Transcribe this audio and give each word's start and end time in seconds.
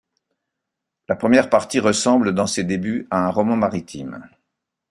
La 1.07 1.15
première 1.15 1.47
partie 1.47 1.79
ressemble 1.79 2.33
dans 2.33 2.47
ses 2.47 2.63
débuts 2.63 3.07
à 3.11 3.27
un 3.27 3.29
roman 3.29 3.55
maritime. 3.55 4.27